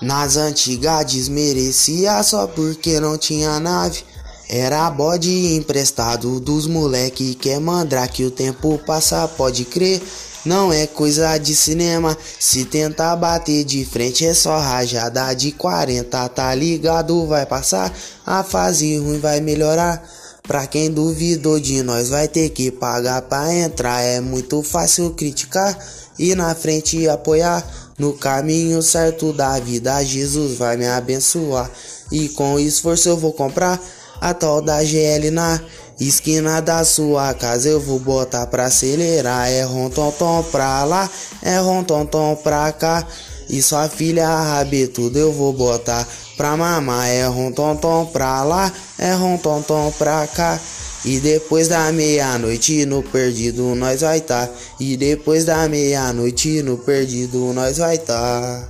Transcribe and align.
Nas 0.00 0.36
antigas 0.36 1.04
desmerecia 1.04 2.22
só 2.22 2.46
porque 2.46 2.98
não 2.98 3.18
tinha 3.18 3.60
nave. 3.60 4.02
Era 4.48 4.90
bode 4.90 5.54
emprestado 5.54 6.40
dos 6.40 6.66
moleque 6.66 7.34
que 7.34 7.50
é 7.50 7.58
que 8.08 8.24
o 8.24 8.30
tempo 8.30 8.80
passa, 8.84 9.28
pode 9.28 9.64
crer. 9.64 10.02
Não 10.44 10.72
é 10.72 10.86
coisa 10.86 11.36
de 11.36 11.54
cinema, 11.54 12.16
se 12.38 12.64
tentar 12.64 13.14
bater 13.14 13.62
de 13.62 13.84
frente 13.84 14.26
é 14.26 14.32
só 14.32 14.58
rajada 14.58 15.34
de 15.34 15.52
40, 15.52 16.28
tá 16.30 16.54
ligado? 16.54 17.26
Vai 17.26 17.44
passar, 17.44 17.92
a 18.24 18.42
fase 18.42 18.96
ruim 18.96 19.18
vai 19.18 19.40
melhorar. 19.40 20.02
Pra 20.42 20.66
quem 20.66 20.90
duvidou 20.90 21.60
de 21.60 21.82
nós, 21.82 22.08
vai 22.08 22.26
ter 22.26 22.48
que 22.48 22.70
pagar 22.70 23.22
pra 23.22 23.54
entrar. 23.54 24.00
É 24.00 24.20
muito 24.20 24.62
fácil 24.62 25.10
criticar 25.10 25.78
e 26.18 26.34
na 26.34 26.54
frente 26.54 27.08
apoiar. 27.08 27.64
No 28.00 28.14
caminho 28.14 28.80
certo 28.80 29.30
da 29.30 29.60
vida, 29.60 30.02
Jesus 30.02 30.56
vai 30.56 30.74
me 30.74 30.88
abençoar. 30.88 31.70
E 32.10 32.30
com 32.30 32.58
esforço 32.58 33.10
eu 33.10 33.16
vou 33.18 33.30
comprar 33.30 33.78
a 34.18 34.32
tal 34.32 34.62
da 34.62 34.82
GL 34.82 35.30
na 35.30 35.60
esquina 36.00 36.62
da 36.62 36.82
sua 36.82 37.34
casa. 37.34 37.68
Eu 37.68 37.78
vou 37.78 37.98
botar 37.98 38.46
pra 38.46 38.64
acelerar. 38.64 39.50
É 39.50 39.64
rom 39.64 39.90
tom 39.90 40.10
tom 40.12 40.42
pra 40.44 40.82
lá, 40.84 41.10
é 41.42 41.58
rom 41.58 41.84
tom 41.84 42.06
tom 42.06 42.34
pra 42.36 42.72
cá. 42.72 43.06
E 43.50 43.60
sua 43.60 43.86
filha 43.86 44.26
rabe 44.26 44.86
tudo 44.86 45.18
eu 45.18 45.30
vou 45.30 45.52
botar 45.52 46.08
pra 46.38 46.56
mamar. 46.56 47.06
É 47.06 47.26
rom 47.26 47.52
tom 47.52 47.76
tom 47.76 48.06
pra 48.06 48.42
lá, 48.42 48.72
é 48.98 49.12
rom 49.12 49.36
tom 49.36 49.60
tom 49.60 49.92
pra 49.98 50.26
cá. 50.26 50.58
E 51.04 51.18
depois 51.18 51.68
da 51.68 51.90
meia-noite 51.92 52.84
no 52.84 53.02
perdido 53.02 53.74
nós 53.74 54.02
vai 54.02 54.20
tá. 54.20 54.48
E 54.78 54.96
depois 54.96 55.44
da 55.44 55.68
meia-noite 55.68 56.62
no 56.62 56.76
perdido 56.76 57.52
nós 57.52 57.78
vai 57.78 57.96
tá. 57.96 58.68